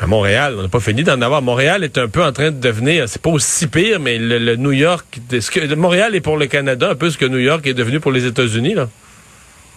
à 0.00 0.06
Montréal. 0.06 0.54
On 0.58 0.62
n'a 0.62 0.68
pas 0.68 0.80
fini 0.80 1.04
d'en 1.04 1.20
avoir. 1.20 1.42
Montréal 1.42 1.84
est 1.84 1.98
un 1.98 2.08
peu 2.08 2.24
en 2.24 2.32
train 2.32 2.50
de 2.50 2.58
devenir, 2.58 3.08
c'est 3.08 3.22
pas 3.22 3.30
aussi 3.30 3.66
pire, 3.66 4.00
mais 4.00 4.18
le, 4.18 4.56
New 4.56 4.72
York, 4.72 5.20
Montréal 5.76 6.14
est 6.14 6.20
pour 6.20 6.36
le 6.36 6.46
Canada 6.46 6.90
un 6.90 6.94
peu 6.94 7.10
ce 7.10 7.18
que 7.18 7.26
New 7.26 7.38
York 7.38 7.66
est 7.66 7.74
devenu 7.74 8.00
pour 8.00 8.12
les 8.12 8.24
États-Unis, 8.26 8.74
là. 8.74 8.88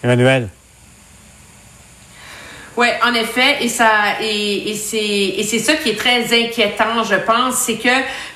Emmanuel. 0.02 0.48
Oui, 2.76 2.88
en 3.04 3.14
effet, 3.14 3.58
et 3.60 3.68
ça 3.68 4.20
et, 4.20 4.70
et 4.70 4.74
c'est 4.74 4.98
et 4.98 5.44
c'est 5.44 5.60
ça 5.60 5.74
qui 5.74 5.90
est 5.90 5.96
très 5.96 6.24
inquiétant, 6.36 7.04
je 7.04 7.14
pense, 7.14 7.54
c'est 7.54 7.76
que 7.76 7.88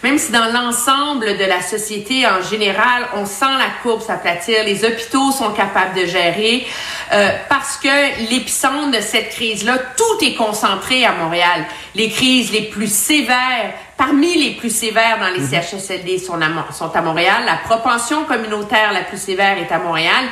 même 0.05 0.17
si 0.17 0.31
dans 0.31 0.53
l'ensemble 0.53 1.37
de 1.37 1.45
la 1.45 1.61
société 1.61 2.25
en 2.25 2.41
général, 2.41 3.09
on 3.17 3.27
sent 3.27 3.47
la 3.59 3.83
courbe 3.83 4.01
s'aplatir, 4.01 4.63
les 4.65 4.85
hôpitaux 4.85 5.33
sont 5.33 5.51
capables 5.51 6.01
de 6.01 6.07
gérer, 6.07 6.65
euh, 7.13 7.31
parce 7.49 7.79
que 7.79 8.31
l'épicentre 8.31 8.93
de 8.93 9.01
cette 9.01 9.31
crise-là, 9.31 9.77
tout 9.97 10.25
est 10.25 10.35
concentré 10.35 11.05
à 11.05 11.15
Montréal. 11.15 11.65
Les 11.97 12.09
crises 12.09 12.53
les 12.53 12.63
plus 12.63 12.93
sévères, 12.93 13.75
parmi 13.97 14.37
les 14.39 14.53
plus 14.53 14.71
sévères 14.71 15.19
dans 15.19 15.31
les 15.31 15.41
mhm. 15.41 15.63
CHSLD 15.63 16.19
sont 16.19 16.41
à, 16.41 16.73
sont 16.73 16.95
à 16.95 17.01
Montréal. 17.01 17.43
La 17.45 17.57
propension 17.57 18.25
communautaire 18.25 18.93
la 18.93 19.01
plus 19.01 19.21
sévère 19.21 19.59
est 19.59 19.73
à 19.73 19.81
Montréal. 19.81 20.27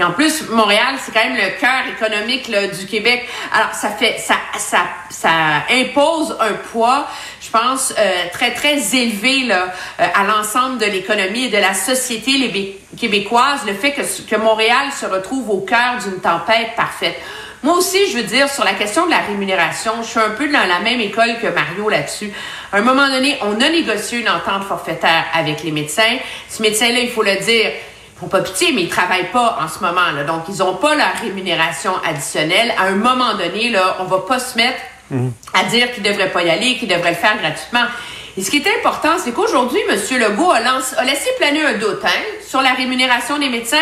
Et 0.00 0.02
en 0.04 0.12
plus, 0.12 0.48
Montréal, 0.48 0.94
c'est 0.98 1.12
quand 1.12 1.22
même 1.22 1.36
le 1.36 1.60
cœur 1.60 1.82
économique 1.94 2.50
du 2.50 2.86
Québec. 2.86 3.28
Alors, 3.52 3.74
ça 3.74 3.90
fait, 3.90 4.16
ça, 4.18 4.36
ça, 4.56 4.78
ça 5.10 5.30
impose 5.70 6.34
un 6.40 6.54
poids. 6.72 7.06
Je 7.42 7.50
pense, 7.50 7.92
euh, 7.98 8.10
très, 8.32 8.54
très 8.54 8.78
élevé 8.96 9.40
là, 9.40 9.66
euh, 10.00 10.06
à 10.14 10.24
l'ensemble 10.24 10.78
de 10.78 10.86
l'économie 10.86 11.44
et 11.44 11.48
de 11.50 11.58
la 11.58 11.74
société 11.74 12.80
québécoise, 12.96 13.60
le 13.66 13.74
fait 13.74 13.92
que, 13.92 14.00
que 14.00 14.36
Montréal 14.36 14.90
se 14.98 15.04
retrouve 15.04 15.50
au 15.50 15.60
cœur 15.60 15.98
d'une 16.02 16.20
tempête 16.20 16.74
parfaite. 16.76 17.16
Moi 17.62 17.76
aussi, 17.76 18.10
je 18.10 18.16
veux 18.16 18.22
dire, 18.22 18.48
sur 18.48 18.64
la 18.64 18.72
question 18.72 19.04
de 19.04 19.10
la 19.10 19.18
rémunération, 19.18 19.92
je 20.00 20.08
suis 20.08 20.18
un 20.18 20.30
peu 20.30 20.48
dans 20.48 20.66
la 20.66 20.80
même 20.80 20.98
école 21.00 21.36
que 21.42 21.48
Mario 21.48 21.90
là-dessus. 21.90 22.32
À 22.72 22.78
un 22.78 22.80
moment 22.80 23.06
donné, 23.08 23.36
on 23.42 23.60
a 23.60 23.68
négocié 23.68 24.20
une 24.20 24.30
entente 24.30 24.64
forfaitaire 24.64 25.26
avec 25.34 25.62
les 25.62 25.70
médecins. 25.70 26.16
Ces 26.48 26.62
médecins-là, 26.62 27.00
il 27.00 27.10
faut 27.10 27.22
le 27.22 27.36
dire, 27.36 27.70
faut 28.20 28.26
pas 28.26 28.42
pitié, 28.42 28.72
mais 28.74 28.82
ils 28.82 28.88
travaillent 28.88 29.30
pas 29.32 29.58
en 29.60 29.68
ce 29.68 29.80
moment. 29.80 30.10
Là. 30.14 30.24
Donc, 30.24 30.42
ils 30.48 30.58
n'ont 30.58 30.74
pas 30.74 30.94
la 30.94 31.08
rémunération 31.08 31.92
additionnelle. 32.06 32.72
À 32.78 32.84
un 32.84 32.96
moment 32.96 33.34
donné, 33.34 33.70
là, 33.70 33.96
on 34.00 34.04
va 34.04 34.18
pas 34.18 34.38
se 34.38 34.56
mettre 34.56 34.78
mhm. 35.10 35.32
à 35.54 35.64
dire 35.64 35.92
qu'ils 35.92 36.02
devraient 36.02 36.30
pas 36.30 36.42
y 36.42 36.50
aller, 36.50 36.76
qu'ils 36.76 36.88
devraient 36.88 37.10
le 37.10 37.16
faire 37.16 37.38
gratuitement. 37.38 37.84
Et 38.36 38.42
ce 38.42 38.50
qui 38.50 38.58
est 38.58 38.78
important, 38.78 39.18
c'est 39.18 39.32
qu'aujourd'hui, 39.32 39.80
M. 39.88 39.98
Legault 40.20 40.50
a, 40.50 40.58
a, 40.58 41.04
laissé 41.04 41.30
planer 41.38 41.64
un 41.64 41.78
doute 41.78 42.00
hein, 42.04 42.22
sur 42.46 42.62
la 42.62 42.70
rémunération 42.74 43.38
des 43.38 43.48
médecins 43.48 43.76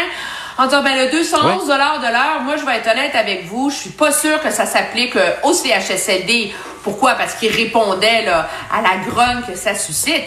en 0.58 0.66
disant, 0.66 0.82
ben, 0.82 0.96
le 0.96 1.10
211 1.10 1.68
dollars 1.68 2.00
de 2.00 2.06
l'heure, 2.06 2.40
moi, 2.42 2.56
je 2.56 2.64
vais 2.64 2.76
être 2.76 2.90
honnête 2.90 3.14
avec 3.14 3.46
vous, 3.46 3.70
je 3.70 3.76
suis 3.76 3.90
pas 3.90 4.10
sûre 4.10 4.40
que 4.40 4.50
ça 4.50 4.66
s'applique 4.66 5.14
euh, 5.14 5.30
au 5.44 5.52
CHSLD. 5.52 6.52
Pourquoi? 6.82 7.14
Parce 7.14 7.34
qu'il 7.34 7.52
répondait 7.52 8.24
là, 8.24 8.48
à 8.72 8.82
la 8.82 8.96
grogne 9.08 9.42
que 9.46 9.54
ça 9.54 9.74
suscite. 9.74 10.24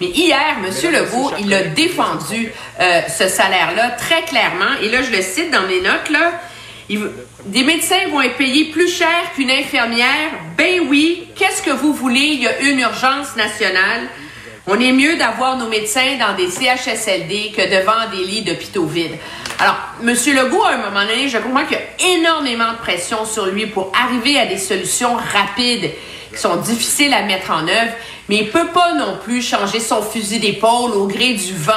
Mais 0.00 0.08
hier, 0.08 0.56
M. 0.58 0.92
Legault, 0.92 1.32
il 1.40 1.52
a 1.54 1.62
défendu 1.62 2.52
euh, 2.80 3.00
ce 3.08 3.28
salaire-là 3.28 3.90
très 3.90 4.22
clairement. 4.22 4.78
Et 4.82 4.88
là, 4.88 5.02
je 5.02 5.10
le 5.10 5.22
cite 5.22 5.50
dans 5.50 5.62
mes 5.62 5.80
notes, 5.80 6.10
là. 6.10 6.32
des 7.46 7.62
médecins 7.62 8.08
vont 8.10 8.22
être 8.22 8.36
payés 8.36 8.66
plus 8.66 8.88
cher 8.88 9.32
qu'une 9.34 9.50
infirmière. 9.50 10.30
Ben 10.56 10.80
oui, 10.88 11.28
qu'est-ce 11.36 11.62
que 11.62 11.70
vous 11.70 11.92
voulez? 11.92 12.20
Il 12.20 12.42
y 12.42 12.48
a 12.48 12.60
une 12.60 12.80
urgence 12.80 13.36
nationale. 13.36 14.08
On 14.66 14.78
est 14.78 14.92
mieux 14.92 15.16
d'avoir 15.16 15.56
nos 15.56 15.68
médecins 15.68 16.16
dans 16.18 16.36
des 16.36 16.48
CHSLD 16.48 17.52
que 17.56 17.62
devant 17.62 18.08
des 18.12 18.24
lits 18.24 18.42
d'hôpitaux 18.42 18.86
vides. 18.86 19.18
Alors, 19.58 19.76
M. 20.00 20.08
Legault, 20.08 20.64
à 20.64 20.74
un 20.74 20.76
moment 20.76 21.04
donné, 21.04 21.28
je 21.28 21.38
comprends 21.38 21.64
qu'il 21.64 21.76
y 21.76 21.80
a 21.80 22.16
énormément 22.16 22.72
de 22.72 22.78
pression 22.78 23.24
sur 23.24 23.46
lui 23.46 23.66
pour 23.66 23.92
arriver 23.94 24.38
à 24.38 24.46
des 24.46 24.58
solutions 24.58 25.16
rapides 25.16 25.90
qui 26.32 26.38
sont 26.38 26.56
difficiles 26.56 27.14
à 27.14 27.22
mettre 27.22 27.50
en 27.50 27.62
œuvre, 27.62 27.92
mais 28.28 28.36
il 28.36 28.50
peut 28.50 28.68
pas 28.68 28.94
non 28.94 29.18
plus 29.22 29.42
changer 29.42 29.80
son 29.80 30.02
fusil 30.02 30.40
d'épaule 30.40 30.92
au 30.92 31.06
gré 31.06 31.34
du 31.34 31.54
vent 31.54 31.72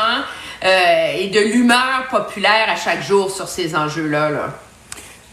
euh, 0.63 1.17
et 1.19 1.27
de 1.27 1.39
l'humeur 1.39 2.07
populaire 2.09 2.67
à 2.69 2.75
chaque 2.75 3.03
jour 3.03 3.29
sur 3.29 3.47
ces 3.47 3.75
enjeux-là. 3.75 4.29
là. 4.29 4.53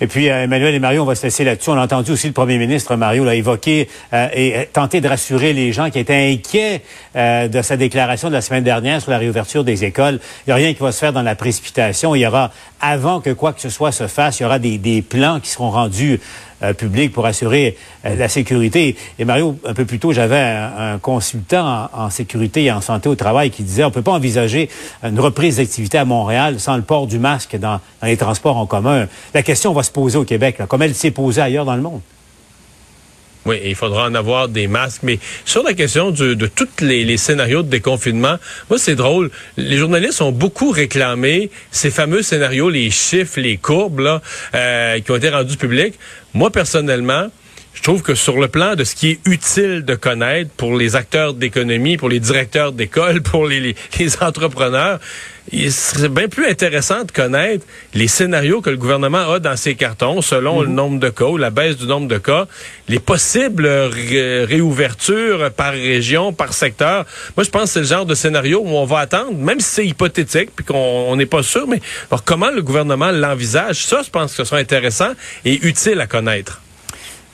Et 0.00 0.09
puis, 0.09 0.29
euh, 0.29 0.43
Emmanuel 0.43 0.75
et 0.75 0.79
Mario, 0.81 1.02
on 1.02 1.05
va 1.07 1.14
se 1.14 1.23
laisser 1.23 1.45
là-dessus. 1.45 1.71
On 1.71 1.79
a 1.79 1.85
entendu 1.85 2.11
aussi 2.11 2.26
le 2.26 2.33
premier 2.33 2.59
ministre, 2.59 2.97
Mario, 2.97 3.25
l'a 3.25 3.37
évoqué 3.37 3.88
euh, 4.12 4.29
et 4.35 4.69
tenter 4.73 5.00
de 5.00 5.09
rassurer 5.09 5.52
les 5.52 5.73
gens 5.73 5.91
qui 5.91 6.00
étaient 6.00 6.33
inquiets 6.33 6.83
de 7.14 7.62
sa 7.62 7.76
déclaration 7.76 8.29
de 8.29 8.35
la 8.35 8.41
semaine 8.41 8.64
dernière 8.64 9.00
sur 9.00 9.12
la 9.12 9.19
réouverture 9.19 9.62
des 9.62 9.85
écoles. 9.85 10.19
Il 10.47 10.50
n'y 10.50 10.52
a 10.52 10.57
rien 10.57 10.75
qui 10.75 10.81
va 10.81 10.91
se 10.91 10.99
faire 10.99 11.12
dans 11.12 11.23
la 11.23 11.37
précipitation. 11.37 12.17
Il 12.17 12.21
y 12.21 12.26
aura, 12.26 12.50
avant 12.81 13.21
que 13.21 13.31
quoi 13.31 13.52
que 13.52 13.61
ce 13.61 13.71
soit 13.71 13.93
se 13.93 14.09
fasse, 14.09 14.41
il 14.41 14.43
y 14.43 14.47
aura 14.47 14.59
des 14.59 15.05
plans 15.09 15.38
qui 15.41 15.50
seront 15.50 15.71
rendus 15.71 16.21
euh, 16.62 16.73
public 16.73 17.12
pour 17.12 17.26
assurer 17.26 17.76
euh, 18.04 18.16
la 18.16 18.28
sécurité. 18.28 18.97
Et 19.19 19.25
Mario, 19.25 19.57
un 19.64 19.75
peu 19.75 19.85
plus 19.85 19.99
tôt, 19.99 20.12
j'avais 20.12 20.38
un, 20.38 20.99
consultant 20.99 21.88
en, 21.92 22.11
sécurité 22.11 22.64
et 22.64 22.73
en 22.73 22.81
santé 22.81 23.09
au 23.09 23.14
travail 23.14 23.50
qui 23.50 23.62
disait 23.62 23.85
on 23.85 23.90
peut 23.90 24.02
pas 24.02 24.12
envisager 24.12 24.69
une 25.02 25.19
reprise 25.21 25.57
d'activité 25.57 25.99
à 25.99 26.04
Montréal 26.04 26.61
sans 26.61 26.76
le 26.76 26.83
port 26.83 27.07
du 27.07 27.19
masque 27.19 27.57
dans, 27.57 27.81
les 28.02 28.16
transports 28.16 28.57
en 28.57 28.66
commun. 28.66 29.07
La 29.35 29.42
question 29.42 29.73
va 29.73 29.83
se 29.83 29.90
poser 29.90 30.19
au 30.19 30.25
Québec, 30.25 30.59
comme 30.69 30.83
elle 30.83 30.95
s'est 30.95 31.11
posée 31.11 31.40
ailleurs 31.40 31.64
dans 31.64 31.76
le 31.76 31.83
monde. 31.83 32.00
Oui, 33.45 33.61
il 33.65 33.75
faudra 33.75 34.07
en 34.07 34.15
avoir 34.15 34.49
des 34.49 34.69
masques. 34.69 35.03
Mais 35.03 35.19
sur 35.45 35.63
la 35.63 35.75
question 35.75 36.11
de, 36.11 36.35
de 36.35 36.47
tous 36.47 36.69
les, 36.81 37.17
scénarios 37.17 37.63
de 37.63 37.69
déconfinement, 37.69 38.37
moi, 38.71 38.79
c'est 38.79 38.95
drôle. 38.95 39.31
Les 39.57 39.77
journalistes 39.77 40.23
ont 40.23 40.33
beaucoup 40.33 40.71
réclamé 40.71 41.51
ces 41.71 41.91
fameux 41.91 42.23
scénarios, 42.23 42.71
les 42.71 42.91
chiffres, 42.91 43.41
les 43.41 43.57
courbes, 43.57 44.21
euh, 44.55 45.01
qui 45.01 45.11
ont 45.11 45.17
été 45.17 45.29
rendus 45.29 45.57
publics. 45.57 45.95
Moi, 46.35 46.51
personnellement, 46.51 47.29
je 47.75 47.83
trouve 47.83 48.02
que 48.02 48.14
sur 48.14 48.38
le 48.38 48.49
plan 48.49 48.75
de 48.75 48.85
ce 48.85 48.95
qui 48.95 49.11
est 49.11 49.21
utile 49.25 49.85
de 49.85 49.95
connaître 49.95 50.50
pour 50.50 50.76
les 50.76 50.95
acteurs 50.95 51.35
d'économie, 51.35 51.97
pour 51.97 52.09
les 52.09 52.21
directeurs 52.21 52.73
d'école, 52.73 53.23
pour 53.23 53.47
les, 53.47 53.75
les, 53.99 54.23
entrepreneurs, 54.23 55.00
il 55.50 55.73
serait 55.73 56.09
bien 56.09 56.29
plus 56.29 56.47
intéressant 56.47 57.05
de 57.05 57.11
connaître 57.11 57.67
les 57.95 58.09
scénarios 58.09 58.61
que 58.61 58.71
le 58.71 58.76
gouvernement 58.76 59.33
a 59.33 59.41
dans 59.41 59.57
ses 59.57 59.75
cartons 59.75 60.23
selon 60.23 60.61
le 60.61 60.69
mhm. 60.69 60.75
nombre 60.75 61.00
de 61.00 61.09
cas 61.09 61.25
ou 61.25 61.37
la 61.37 61.50
baisse 61.50 61.76
du 61.76 61.87
nombre 61.87 62.09
de 62.09 62.19
cas, 62.19 62.47
les 62.88 63.00
possibles 63.00 63.67
réouvertures 63.67 65.50
par 65.50 65.73
région, 65.73 66.33
par 66.33 66.52
secteur. 66.52 67.07
Moi, 67.37 67.45
je 67.45 67.50
pense 67.50 67.64
que 67.64 67.69
c'est 67.71 67.81
le 67.81 67.87
genre 67.87 68.07
de 68.07 68.14
scénario 68.14 68.61
où 68.62 68.69
on 68.69 68.85
va 68.85 68.99
attendre, 68.99 69.37
même 69.37 69.61
si 69.61 69.69
c'est 69.69 69.87
hypothétique 69.87 70.50
puis 70.55 70.64
qu'on 70.64 71.17
n'est 71.17 71.26
pas 71.26 71.43
sûr, 71.43 71.67
mais 71.67 71.81
comment 72.25 72.50
le 72.50 72.62
gouvernement 72.62 73.11
l'envisage, 73.11 73.85
ça, 73.87 74.02
je 74.05 74.11
pense 74.11 74.33
que 74.33 74.37
ce 74.37 74.45
sera 74.45 74.59
intéressant 74.59 75.12
et 75.45 75.67
utile 75.67 76.00
à 76.00 76.07
connaître. 76.07 76.61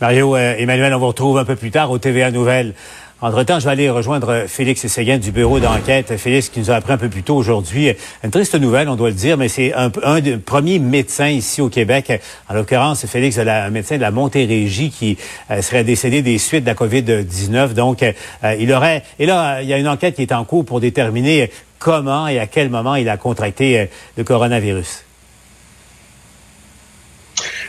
Mario, 0.01 0.37
euh, 0.37 0.55
Emmanuel, 0.57 0.95
on 0.95 0.99
vous 0.99 1.09
retrouve 1.09 1.39
un 1.39 1.45
peu 1.45 1.57
plus 1.57 1.73
tard 1.73 1.91
au 1.91 1.99
TVA 1.99 2.31
Nouvelles. 2.31 2.75
Entre-temps, 3.21 3.59
je 3.59 3.65
vais 3.65 3.73
aller 3.73 3.91
rejoindre 3.91 4.45
Félix 4.47 4.87
Séguin 4.87 5.19
du 5.19 5.33
bureau 5.33 5.59
d'enquête. 5.59 6.17
Félix 6.17 6.51
qui 6.51 6.61
nous 6.61 6.71
a 6.71 6.77
appris 6.77 6.93
un 6.93 6.99
peu 6.99 7.09
plus 7.09 7.25
tôt 7.25 7.35
aujourd'hui. 7.35 7.93
Une 8.23 8.31
triste 8.31 8.55
nouvelle, 8.55 8.89
on 8.89 8.95
doit 8.95 9.09
le 9.09 9.17
dire, 9.17 9.37
mais 9.37 9.49
c'est 9.49 9.75
un, 9.75 10.21
des 10.21 10.37
premiers 10.37 10.79
médecins 10.79 11.29
ici 11.29 11.61
au 11.61 11.69
Québec. 11.69 12.13
En 12.49 12.55
l'occurrence, 12.55 13.05
Félix, 13.07 13.39
un 13.39 13.71
médecin 13.71 13.97
de 13.97 14.03
la 14.03 14.13
Montérégie 14.13 14.91
qui 14.91 15.19
euh, 15.51 15.63
serait 15.63 15.83
décédé 15.83 16.23
des 16.23 16.39
suites 16.39 16.63
de 16.63 16.69
la 16.69 16.75
COVID-19. 16.75 17.73
Donc, 17.73 18.05
euh, 18.05 18.13
il 18.57 18.73
aurait... 18.73 19.03
Et 19.19 19.27
là, 19.27 19.63
il 19.63 19.69
y 19.69 19.73
a 19.73 19.79
une 19.79 19.89
enquête 19.89 20.15
qui 20.15 20.23
est 20.23 20.33
en 20.33 20.45
cours 20.45 20.65
pour 20.65 20.79
déterminer 20.79 21.51
comment 21.81 22.29
et 22.29 22.39
à 22.39 22.47
quel 22.47 22.71
moment 22.71 22.95
il 22.95 23.09
a 23.09 23.17
contracté 23.17 23.89
le 24.17 24.23
coronavirus. 24.23 25.08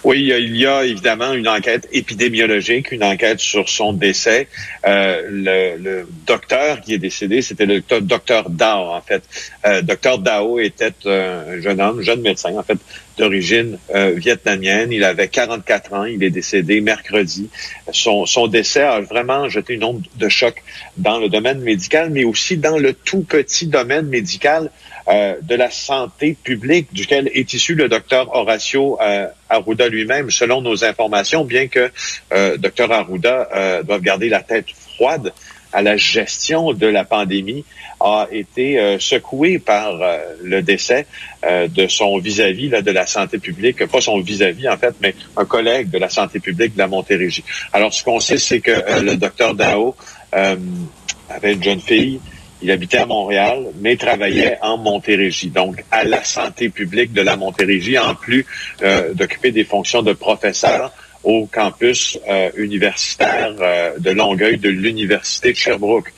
Oui, 0.03 0.21
il 0.21 0.55
y 0.55 0.65
a 0.65 0.85
évidemment 0.85 1.33
une 1.33 1.47
enquête 1.47 1.87
épidémiologique, 1.91 2.91
une 2.91 3.03
enquête 3.03 3.39
sur 3.39 3.67
son 3.67 3.93
décès. 3.93 4.47
Euh, 4.85 5.75
le, 5.77 6.07
docteur 6.25 6.81
qui 6.81 6.93
est 6.93 6.97
décédé, 6.97 7.41
c'était 7.41 7.65
le 7.65 7.81
docteur 8.01 8.49
Dao, 8.49 8.91
en 8.91 9.01
fait. 9.01 9.23
Euh, 9.65 9.81
docteur 9.81 10.19
Dao 10.19 10.59
était 10.59 10.93
un 11.05 11.59
jeune 11.59 11.81
homme, 11.81 12.01
jeune 12.01 12.21
médecin, 12.21 12.55
en 12.55 12.63
fait, 12.63 12.77
d'origine 13.17 13.77
euh, 13.93 14.13
vietnamienne. 14.15 14.91
Il 14.91 15.03
avait 15.03 15.27
44 15.27 15.93
ans. 15.93 16.05
Il 16.05 16.23
est 16.23 16.29
décédé 16.29 16.79
mercredi. 16.81 17.49
Son, 17.91 18.25
son 18.25 18.47
décès 18.47 18.83
a 18.83 19.01
vraiment 19.01 19.49
jeté 19.49 19.73
une 19.73 19.83
onde 19.83 20.03
de 20.15 20.29
choc 20.29 20.63
dans 20.97 21.19
le 21.19 21.27
domaine 21.27 21.59
médical, 21.59 22.09
mais 22.09 22.23
aussi 22.23 22.57
dans 22.57 22.77
le 22.77 22.93
tout 22.93 23.21
petit 23.21 23.67
domaine 23.67 24.07
médical 24.07 24.71
euh, 25.07 25.35
de 25.41 25.55
la 25.55 25.71
santé 25.71 26.35
publique, 26.43 26.87
duquel 26.91 27.29
est 27.33 27.53
issu 27.53 27.73
le 27.75 27.89
docteur 27.89 28.35
Horacio 28.35 28.99
euh, 29.01 29.27
Arruda 29.49 29.87
lui-même, 29.87 30.29
selon 30.29 30.61
nos 30.61 30.83
informations, 30.83 31.45
bien 31.45 31.67
que 31.67 31.91
euh, 32.33 32.57
docteur 32.57 32.91
Arruda 32.91 33.49
euh, 33.55 33.83
doive 33.83 34.01
garder 34.01 34.29
la 34.29 34.41
tête 34.41 34.67
froide 34.69 35.33
à 35.71 35.81
la 35.81 35.97
gestion 35.97 36.73
de 36.73 36.87
la 36.87 37.05
pandémie, 37.05 37.63
a 37.99 38.27
été 38.31 38.97
secoué 38.99 39.59
par 39.59 39.99
le 40.41 40.63
décès 40.63 41.05
de 41.43 41.87
son 41.87 42.17
vis-à-vis 42.17 42.69
de 42.69 42.91
la 42.91 43.05
santé 43.05 43.37
publique, 43.37 43.85
pas 43.85 44.01
son 44.01 44.19
vis-à-vis 44.19 44.67
en 44.67 44.77
fait, 44.77 44.95
mais 44.99 45.13
un 45.37 45.45
collègue 45.45 45.91
de 45.91 45.99
la 45.99 46.09
santé 46.09 46.39
publique 46.39 46.73
de 46.73 46.79
la 46.79 46.87
Montérégie. 46.87 47.43
Alors 47.71 47.93
ce 47.93 48.03
qu'on 48.03 48.19
sait, 48.19 48.39
c'est 48.39 48.61
que 48.61 49.01
le 49.01 49.15
docteur 49.15 49.53
Dao 49.53 49.95
avait 50.31 51.53
une 51.53 51.63
jeune 51.63 51.81
fille, 51.81 52.19
il 52.61 52.71
habitait 52.71 52.97
à 52.97 53.05
Montréal, 53.05 53.67
mais 53.79 53.95
travaillait 53.95 54.57
en 54.61 54.77
Montérégie, 54.77 55.49
donc 55.49 55.83
à 55.91 56.03
la 56.03 56.23
santé 56.23 56.69
publique 56.69 57.13
de 57.13 57.21
la 57.21 57.35
Montérégie, 57.35 57.97
en 57.97 58.15
plus 58.15 58.45
euh, 58.81 59.13
d'occuper 59.13 59.51
des 59.51 59.63
fonctions 59.63 60.01
de 60.01 60.13
professeur 60.13 60.91
au 61.23 61.45
campus 61.47 62.17
euh, 62.29 62.49
universitaire 62.57 63.53
euh, 63.59 63.97
de 63.97 64.11
Longueuil 64.11 64.57
de 64.57 64.69
l'Université 64.69 65.51
de 65.51 65.57
Sherbrooke. 65.57 66.11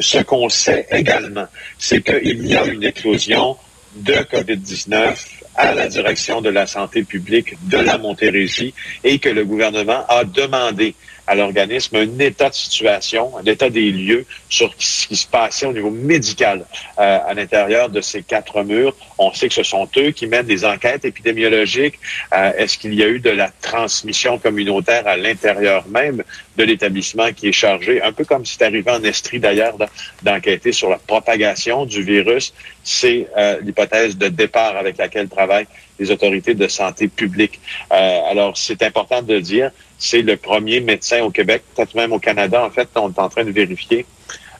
ce 0.00 0.18
qu'on 0.18 0.48
sait 0.48 0.86
également, 0.90 1.46
c'est 1.78 2.02
qu'il 2.02 2.46
y 2.46 2.54
a 2.54 2.64
une 2.66 2.84
éclosion 2.84 3.56
de 3.96 4.12
COVID-19 4.12 5.16
à 5.56 5.74
la 5.74 5.88
direction 5.88 6.40
de 6.40 6.50
la 6.50 6.66
santé 6.66 7.02
publique 7.02 7.54
de 7.68 7.78
la 7.78 7.98
Montérégie 7.98 8.74
et 9.02 9.18
que 9.18 9.28
le 9.28 9.44
gouvernement 9.44 10.06
a 10.08 10.24
demandé 10.24 10.94
à 11.28 11.34
l'organisme 11.34 11.96
un 11.96 12.18
état 12.18 12.48
de 12.48 12.54
situation, 12.54 13.36
un 13.36 13.44
état 13.44 13.68
des 13.68 13.90
lieux 13.90 14.24
sur 14.48 14.74
ce 14.78 15.06
qui 15.06 15.16
se 15.16 15.26
passait 15.26 15.66
au 15.66 15.74
niveau 15.74 15.90
médical 15.90 16.64
euh, 16.98 17.18
à 17.26 17.34
l'intérieur 17.34 17.90
de 17.90 18.00
ces 18.00 18.22
quatre 18.22 18.62
murs. 18.62 18.96
On 19.18 19.32
sait 19.32 19.48
que 19.48 19.54
ce 19.54 19.62
sont 19.62 19.86
eux 19.98 20.10
qui 20.10 20.26
mènent 20.26 20.46
des 20.46 20.64
enquêtes 20.64 21.04
épidémiologiques. 21.04 21.98
Euh, 22.32 22.52
est-ce 22.56 22.78
qu'il 22.78 22.94
y 22.94 23.02
a 23.02 23.08
eu 23.08 23.20
de 23.20 23.30
la 23.30 23.50
transmission 23.60 24.38
communautaire 24.38 25.06
à 25.06 25.18
l'intérieur 25.18 25.86
même 25.88 26.24
de 26.56 26.64
l'établissement 26.64 27.30
qui 27.32 27.48
est 27.48 27.52
chargé, 27.52 28.02
un 28.02 28.12
peu 28.12 28.24
comme 28.24 28.46
c'est 28.46 28.62
arrivé 28.62 28.90
en 28.90 29.02
Estrie 29.04 29.38
d'ailleurs, 29.38 29.76
d'enquêter 30.22 30.72
sur 30.72 30.88
la 30.88 30.98
propagation 30.98 31.84
du 31.84 32.02
virus. 32.02 32.54
C'est 32.82 33.28
euh, 33.36 33.58
l'hypothèse 33.62 34.16
de 34.16 34.28
départ 34.28 34.76
avec 34.76 34.96
laquelle 34.96 35.28
travaille 35.28 35.66
des 35.98 36.10
autorités 36.10 36.54
de 36.54 36.68
santé 36.68 37.08
publique. 37.08 37.60
Euh, 37.92 38.20
alors, 38.30 38.56
c'est 38.56 38.82
important 38.82 39.22
de 39.22 39.38
dire, 39.38 39.70
c'est 39.98 40.22
le 40.22 40.36
premier 40.36 40.80
médecin 40.80 41.22
au 41.22 41.30
Québec, 41.30 41.62
peut-être 41.74 41.94
même 41.94 42.12
au 42.12 42.18
Canada, 42.18 42.64
en 42.64 42.70
fait, 42.70 42.88
on 42.94 43.10
est 43.10 43.18
en 43.18 43.28
train 43.28 43.44
de 43.44 43.50
vérifier 43.50 44.06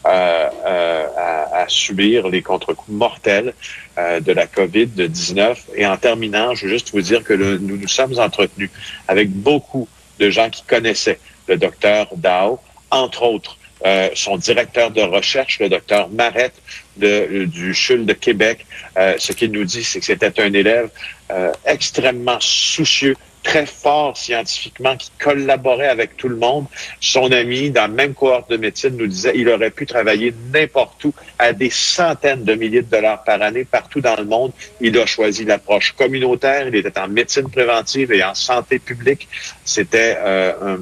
euh, 0.07 0.49
euh, 0.65 1.07
à, 1.17 1.63
à, 1.63 1.69
subir 1.69 2.29
les 2.29 2.41
contre-coups 2.41 2.97
mortels 2.97 3.53
euh, 3.99 4.21
de 4.21 4.33
la 4.33 4.47
COVID-19. 4.47 5.57
Et 5.75 5.87
en 5.87 5.97
terminant, 5.97 6.55
je 6.55 6.67
veux 6.67 6.73
juste 6.73 6.93
vous 6.93 7.03
dire 7.03 7.25
que 7.25 7.35
nous 7.35 7.77
nous 7.77 7.89
sommes 7.89 8.19
entretenus 8.19 8.71
avec 9.09 9.29
beaucoup 9.31 9.89
de 10.21 10.31
gens 10.31 10.51
qui 10.51 10.63
connaissaient 10.63 11.19
le 11.49 11.57
docteur 11.57 12.07
Dao, 12.17 12.61
entre 12.91 13.25
autres 13.25 13.59
euh, 13.87 14.09
son 14.15 14.37
directeur 14.37 14.91
de 14.91 15.03
recherche, 15.03 15.61
le 15.61 15.69
docteur 15.69 16.09
Marette 16.11 16.55
du 16.97 17.75
CHUL 17.75 18.07
de 18.07 18.13
Québec. 18.13 18.67
Euh, 18.97 19.15
ce 19.19 19.33
qu'il 19.33 19.53
nous 19.53 19.65
dit, 19.65 19.85
c'est 19.85 20.01
que 20.01 20.07
c'était 20.07 20.41
un 20.41 20.53
élève 20.53 20.91
euh, 21.31 21.53
extrêmement 21.65 22.39
soucieux, 22.41 23.15
très 23.45 23.67
fort 23.67 24.17
scientifiquement, 24.17 24.97
qui 24.97 25.13
collaborait 25.21 25.87
avec 25.87 26.17
tout 26.17 26.29
le 26.29 26.37
monde. 26.37 26.67
Son 27.01 27.31
ami, 27.31 27.71
dans 27.71 27.83
la 27.83 27.89
même 27.89 28.15
cohorte 28.15 28.51
de 28.51 28.57
médecine, 28.57 28.97
nous 28.97 29.07
disait 29.07 29.33
il 29.37 29.49
aurait 29.49 29.71
pu 29.71 29.87
travailler 29.87 30.35
n'importe 30.53 31.05
où 31.05 31.15
à 31.39 31.53
des 31.53 31.71
centaines 31.71 32.43
de 32.43 32.55
milliers 32.55 32.83
de 32.83 32.91
dollars 32.91 33.23
par 33.23 33.41
année 33.41 33.65
partout 33.65 34.01
dans 34.01 34.17
le 34.17 34.25
monde. 34.25 34.51
Il 34.81 34.99
a 34.99 35.07
choisi 35.07 35.45
l'approche 35.45 35.93
communautaire. 35.93 36.67
Il 36.67 36.75
était 36.75 36.99
en 36.99 37.07
médecine 37.07 37.49
préventive 37.49 38.13
et 38.13 38.25
en 38.25 38.35
santé 38.35 38.81
publique. 38.81 39.29
C'était 39.65 40.19
un 40.21 40.81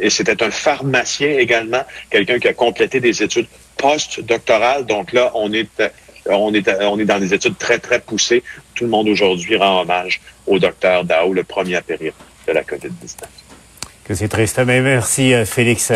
et 0.00 0.10
c'était 0.10 0.42
un 0.42 0.50
pharmacien 0.50 1.38
également, 1.38 1.84
quelqu'un 2.10 2.38
qui 2.38 2.48
a 2.48 2.54
complété 2.54 3.00
des 3.00 3.22
études 3.22 3.46
post-doctorales. 3.76 4.86
Donc 4.86 5.12
là, 5.12 5.30
on 5.34 5.52
est, 5.52 5.68
on 6.26 6.52
est, 6.54 6.68
on 6.80 6.98
est 6.98 7.04
dans 7.04 7.18
des 7.18 7.32
études 7.34 7.58
très, 7.58 7.78
très 7.78 8.00
poussées. 8.00 8.42
Tout 8.74 8.84
le 8.84 8.90
monde 8.90 9.08
aujourd'hui 9.08 9.56
rend 9.56 9.82
hommage 9.82 10.20
au 10.46 10.58
docteur 10.58 11.04
Dao, 11.04 11.32
le 11.32 11.44
premier 11.44 11.76
à 11.76 11.82
périr 11.82 12.12
de 12.46 12.52
la 12.52 12.62
COVID-19. 12.62 13.24
Que 14.04 14.14
c'est 14.14 14.28
triste, 14.28 14.58
mais 14.66 14.80
merci 14.80 15.32
Félix. 15.44 15.92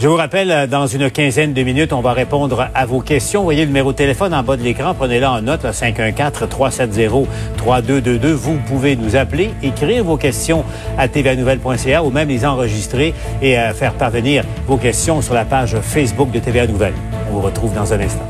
Je 0.00 0.08
vous 0.08 0.16
rappelle, 0.16 0.50
euh, 0.50 0.66
dans 0.66 0.86
une 0.86 1.10
quinzaine 1.10 1.52
de 1.52 1.62
minutes, 1.62 1.92
on 1.92 2.00
va 2.00 2.14
répondre 2.14 2.70
à 2.74 2.86
vos 2.86 3.00
questions. 3.00 3.42
Voyez 3.42 3.60
le 3.60 3.66
numéro 3.66 3.92
de 3.92 3.98
téléphone 3.98 4.32
en 4.32 4.42
bas 4.42 4.56
de 4.56 4.62
l'écran. 4.62 4.94
Prenez-le 4.94 5.26
en 5.26 5.42
note, 5.42 5.66
514-370-3222. 5.66 8.32
Vous 8.32 8.56
pouvez 8.66 8.96
nous 8.96 9.16
appeler, 9.16 9.50
écrire 9.62 10.04
vos 10.04 10.16
questions 10.16 10.64
à 10.96 11.06
tvanouvelle.ca 11.06 12.02
ou 12.02 12.08
même 12.08 12.30
les 12.30 12.46
enregistrer 12.46 13.12
et 13.42 13.58
euh, 13.58 13.74
faire 13.74 13.92
parvenir 13.92 14.44
vos 14.66 14.78
questions 14.78 15.20
sur 15.20 15.34
la 15.34 15.44
page 15.44 15.76
Facebook 15.82 16.30
de 16.30 16.38
TVA 16.38 16.66
Nouvelle. 16.66 16.94
On 17.28 17.34
vous 17.34 17.42
retrouve 17.42 17.74
dans 17.74 17.92
un 17.92 18.00
instant. 18.00 18.24